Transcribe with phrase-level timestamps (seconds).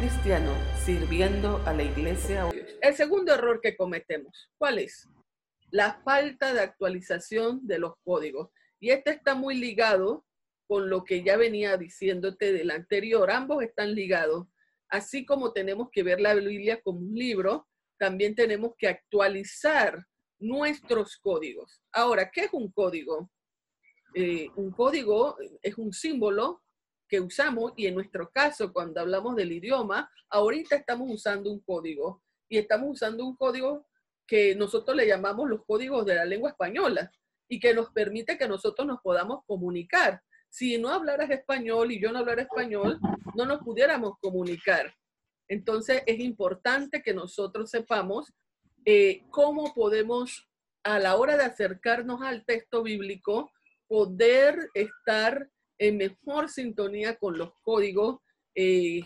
[0.00, 2.48] Cristiano, sirviendo a la iglesia.
[2.80, 5.06] El segundo error que cometemos, ¿cuál es?
[5.70, 8.48] La falta de actualización de los códigos.
[8.80, 10.24] Y este está muy ligado
[10.66, 13.30] con lo que ya venía diciéndote del anterior.
[13.30, 14.46] Ambos están ligados.
[14.88, 20.02] Así como tenemos que ver la Biblia como un libro, también tenemos que actualizar
[20.38, 21.82] nuestros códigos.
[21.92, 23.30] Ahora, ¿qué es un código?
[24.14, 26.62] Eh, un código es un símbolo
[27.10, 32.22] que usamos y en nuestro caso, cuando hablamos del idioma, ahorita estamos usando un código
[32.48, 33.88] y estamos usando un código
[34.26, 37.10] que nosotros le llamamos los códigos de la lengua española
[37.48, 40.22] y que nos permite que nosotros nos podamos comunicar.
[40.48, 43.00] Si no hablaras español y yo no hablara español,
[43.34, 44.94] no nos pudiéramos comunicar.
[45.48, 48.32] Entonces es importante que nosotros sepamos
[48.84, 50.48] eh, cómo podemos,
[50.84, 53.50] a la hora de acercarnos al texto bíblico,
[53.88, 58.20] poder estar en mejor sintonía con los códigos
[58.54, 59.00] eh,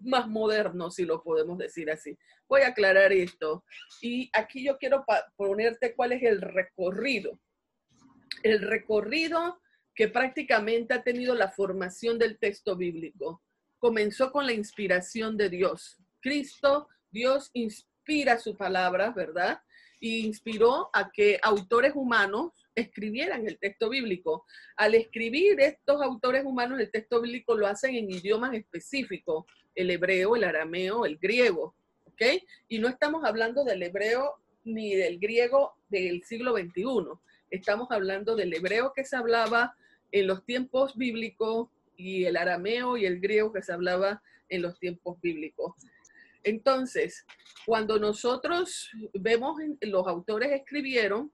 [0.00, 2.16] más modernos, si lo podemos decir así.
[2.48, 3.62] Voy a aclarar esto.
[4.00, 5.04] Y aquí yo quiero
[5.36, 7.38] ponerte cuál es el recorrido.
[8.42, 9.60] El recorrido
[9.94, 13.42] que prácticamente ha tenido la formación del texto bíblico.
[13.78, 15.98] Comenzó con la inspiración de Dios.
[16.20, 19.60] Cristo, Dios inspira su palabra, ¿verdad?
[20.00, 24.44] Y inspiró a que autores humanos escribieran el texto bíblico.
[24.76, 30.36] Al escribir estos autores humanos el texto bíblico lo hacen en idiomas específicos, el hebreo,
[30.36, 32.22] el arameo, el griego, ¿ok?
[32.68, 36.84] Y no estamos hablando del hebreo ni del griego del siglo XXI,
[37.50, 39.76] estamos hablando del hebreo que se hablaba
[40.12, 44.78] en los tiempos bíblicos y el arameo y el griego que se hablaba en los
[44.78, 45.74] tiempos bíblicos.
[46.44, 47.24] Entonces,
[47.66, 51.32] cuando nosotros vemos los autores escribieron,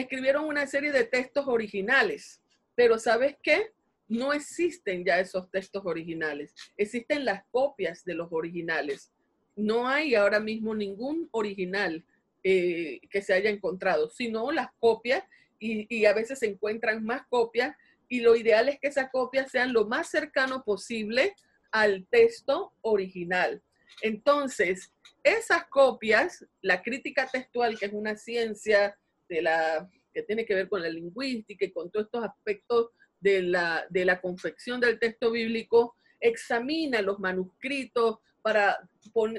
[0.00, 2.40] escribieron una serie de textos originales,
[2.74, 3.72] pero ¿sabes qué?
[4.08, 9.12] No existen ya esos textos originales, existen las copias de los originales.
[9.56, 12.04] No hay ahora mismo ningún original
[12.44, 15.24] eh, que se haya encontrado, sino las copias
[15.58, 17.74] y, y a veces se encuentran más copias
[18.08, 21.34] y lo ideal es que esas copias sean lo más cercano posible
[21.72, 23.62] al texto original.
[24.02, 24.92] Entonces,
[25.24, 28.96] esas copias, la crítica textual, que es una ciencia
[29.28, 33.42] de la, que tiene que ver con la lingüística y con todos estos aspectos de
[33.42, 38.78] la, de la confección del texto bíblico, examina los manuscritos para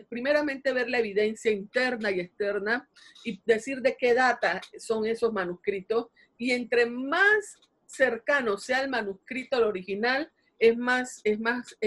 [0.09, 2.89] primeramente ver la evidencia interna y externa
[3.23, 6.07] y decir de qué data son esos manuscritos.
[6.37, 11.77] Y entre más cercano sea el manuscrito al original, es más, es más,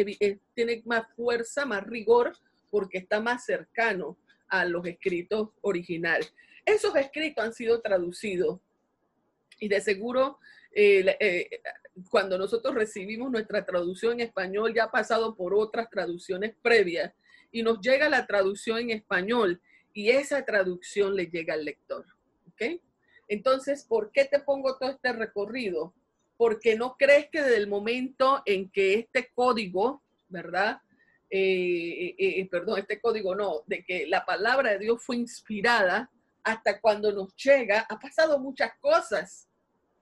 [0.55, 2.37] tiene más fuerza, más rigor,
[2.71, 4.17] porque está más cercano
[4.49, 6.33] a los escritos originales.
[6.71, 8.61] Esos escritos han sido traducidos
[9.59, 10.39] y de seguro
[10.73, 11.61] eh, eh,
[12.09, 17.13] cuando nosotros recibimos nuestra traducción en español ya ha pasado por otras traducciones previas
[17.51, 19.61] y nos llega la traducción en español
[19.93, 22.07] y esa traducción le llega al lector.
[22.49, 22.81] ¿Ok?
[23.27, 25.93] Entonces, ¿por qué te pongo todo este recorrido?
[26.37, 30.81] Porque no crees que desde el momento en que este código, ¿verdad?
[31.29, 36.11] Eh, perdón, este código no, de que la palabra de Dios fue inspirada,
[36.43, 39.49] hasta cuando nos llega, ha pasado muchas cosas.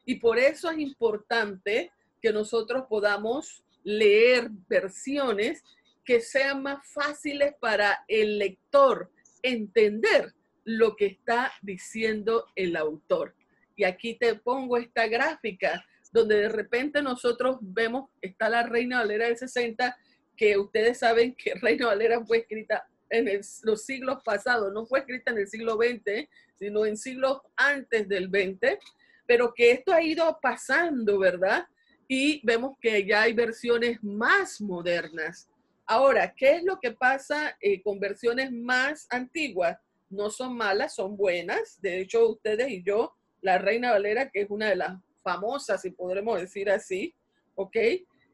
[0.04, 5.62] Y por eso es importante que nosotros podamos leer versiones
[6.04, 9.10] que sean más fáciles para el lector
[9.42, 10.34] entender
[10.64, 13.34] lo que está diciendo el autor.
[13.76, 19.26] Y aquí te pongo esta gráfica donde de repente nosotros vemos, está la Reina Valera
[19.26, 19.96] del 60,
[20.36, 25.30] que ustedes saben que Reina Valera fue escrita en los siglos pasados, no fue escrita
[25.30, 28.78] en el siglo XX, sino en siglos antes del XX,
[29.26, 31.66] pero que esto ha ido pasando, ¿verdad?
[32.08, 35.48] Y vemos que ya hay versiones más modernas.
[35.86, 39.78] Ahora, ¿qué es lo que pasa eh, con versiones más antiguas?
[40.10, 41.80] No son malas, son buenas.
[41.80, 45.90] De hecho, ustedes y yo, la Reina Valera, que es una de las famosas, si
[45.90, 47.14] podremos decir así,
[47.54, 47.76] ¿ok?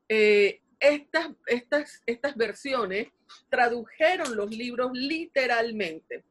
[0.09, 3.09] Eh, estas, estas, estas versiones
[3.49, 6.25] tradujeron los libros literalmente,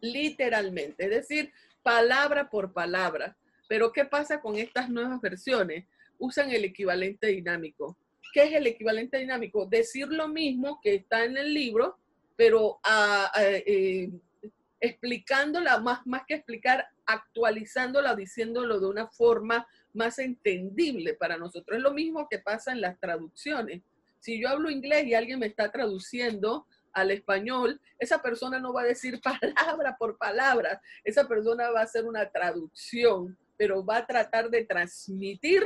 [0.00, 1.52] literalmente, es decir,
[1.82, 3.36] palabra por palabra.
[3.68, 5.84] Pero ¿qué pasa con estas nuevas versiones?
[6.18, 7.96] Usan el equivalente dinámico.
[8.32, 9.66] ¿Qué es el equivalente dinámico?
[9.66, 11.98] Decir lo mismo que está en el libro,
[12.36, 14.10] pero a, eh,
[14.80, 21.78] explicándola, más, más que explicar, actualizándola, diciéndolo de una forma más entendible para nosotros.
[21.78, 23.82] Es lo mismo que pasa en las traducciones.
[24.20, 28.82] Si yo hablo inglés y alguien me está traduciendo al español, esa persona no va
[28.82, 34.06] a decir palabra por palabra, esa persona va a hacer una traducción, pero va a
[34.06, 35.64] tratar de transmitir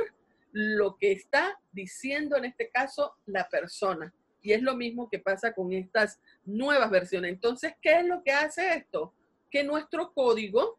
[0.53, 4.13] lo que está diciendo en este caso la persona.
[4.41, 7.31] Y es lo mismo que pasa con estas nuevas versiones.
[7.31, 9.13] Entonces, ¿qué es lo que hace esto?
[9.49, 10.77] Que nuestro código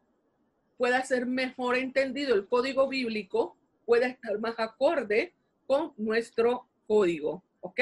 [0.77, 5.33] pueda ser mejor entendido, el código bíblico pueda estar más acorde
[5.67, 7.81] con nuestro código, ¿ok?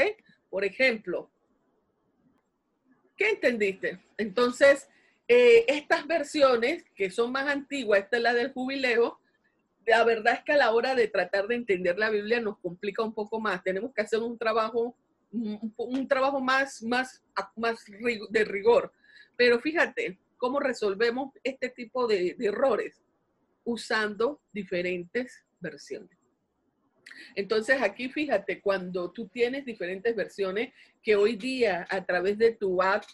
[0.50, 1.30] Por ejemplo,
[3.18, 4.00] ¿qué entendiste?
[4.18, 4.88] Entonces,
[5.28, 9.19] eh, estas versiones que son más antiguas, esta es la del jubileo,
[9.86, 13.04] la verdad es que a la hora de tratar de entender la Biblia nos complica
[13.04, 13.63] un poco más.
[13.63, 14.95] Tenemos que hacer un trabajo,
[15.31, 17.22] un, trabajo más, más,
[17.56, 17.84] más
[18.30, 18.94] de rigor.
[19.36, 23.01] Pero fíjate cómo resolvemos este tipo de errores
[23.63, 26.18] usando diferentes versiones.
[27.34, 32.81] Entonces aquí fíjate, cuando tú tienes diferentes versiones, que hoy día a través de tu
[32.81, 33.06] app,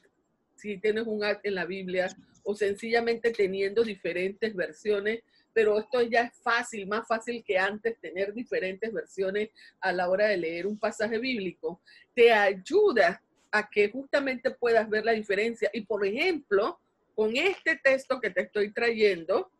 [0.55, 2.07] si tienes un app en la Biblia,
[2.41, 5.19] o sencillamente teniendo diferentes versiones,
[5.53, 10.25] pero esto ya es fácil, más fácil que antes tener diferentes versiones a la hora
[10.29, 11.79] de leer un pasaje bíblico,
[12.15, 13.21] te ayuda
[13.51, 15.69] a que justamente puedas ver la diferencia.
[15.71, 16.79] Y por ejemplo,
[17.19, 19.51] con este texto que te estoy trayendo,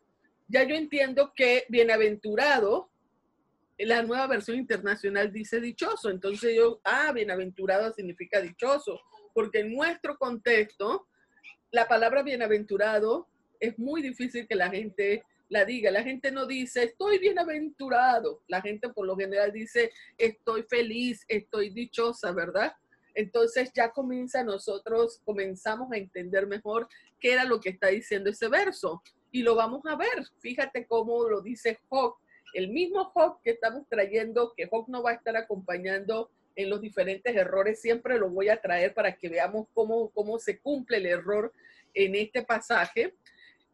[0.48, 2.90] ya yo entiendo que bienaventurado,
[3.78, 6.10] la nueva versión internacional dice dichoso.
[6.10, 9.02] Entonces yo, ah, bienaventurado significa dichoso,
[9.34, 11.06] porque en nuestro contexto,
[11.72, 13.28] la palabra bienaventurado
[13.60, 15.92] es muy difícil que la gente la diga.
[15.92, 18.42] La gente no dice, estoy bienaventurado.
[18.48, 22.72] La gente por lo general dice, estoy feliz, estoy dichosa, ¿verdad?
[23.16, 26.88] Entonces ya comienza nosotros, comenzamos a entender mejor
[27.20, 29.02] qué era lo que está diciendo ese verso
[29.32, 30.26] y lo vamos a ver.
[30.40, 32.16] Fíjate cómo lo dice Job,
[32.54, 36.82] el mismo Job que estamos trayendo, que Job no va a estar acompañando en los
[36.82, 41.06] diferentes errores, siempre lo voy a traer para que veamos cómo, cómo se cumple el
[41.06, 41.54] error
[41.94, 43.16] en este pasaje.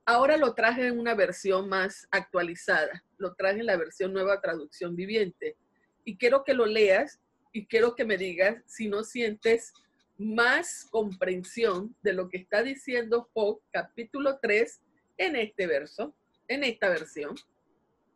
[0.06, 4.96] Ahora lo traje en una versión más actualizada, lo traje en la versión nueva traducción
[4.96, 5.58] viviente.
[6.04, 7.20] Y quiero que lo leas
[7.52, 9.74] y quiero que me digas si no sientes
[10.18, 14.82] más comprensión de lo que está diciendo Job capítulo 3
[15.18, 16.16] en este verso,
[16.48, 17.36] en esta versión.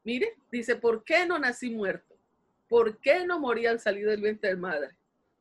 [0.04, 2.18] Mire, dice, ¿por qué no nací muerto?
[2.68, 4.96] ¿Por qué no morí al salir del vientre de madre?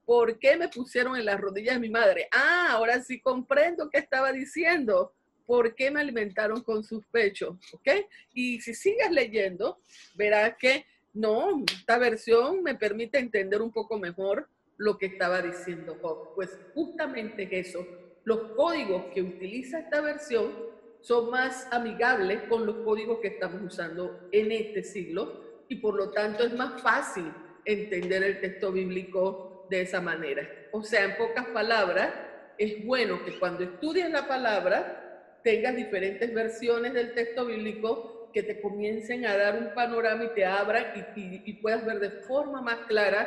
[0.04, 2.28] ¿Por qué me pusieron en las rodillas de mi madre?
[2.32, 5.12] Ah, ahora sí comprendo qué estaba diciendo.
[5.46, 7.56] ¿Por qué me alimentaron con sus pechos?
[7.72, 7.88] ¿Ok?
[8.34, 9.80] Y si sigues leyendo,
[10.14, 15.98] verás que no, esta versión me permite entender un poco mejor lo que estaba diciendo
[16.00, 16.34] Job.
[16.34, 17.86] Pues justamente eso,
[18.24, 20.52] los códigos que utiliza esta versión
[21.00, 26.10] son más amigables con los códigos que estamos usando en este siglo y por lo
[26.10, 27.32] tanto es más fácil
[27.64, 30.48] entender el texto bíblico de esa manera.
[30.72, 32.10] O sea, en pocas palabras,
[32.56, 38.60] es bueno que cuando estudies la palabra tengas diferentes versiones del texto bíblico que te
[38.60, 43.26] comiencen a dar un panorama y te abran y puedas ver de forma más clara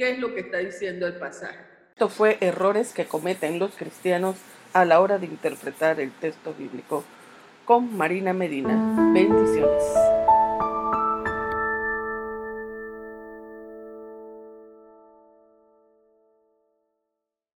[0.00, 1.58] qué es lo que está diciendo el pasaje.
[1.90, 4.36] Esto fue errores que cometen los cristianos
[4.72, 7.04] a la hora de interpretar el texto bíblico
[7.66, 9.12] con Marina Medina.
[9.12, 9.84] Bendiciones.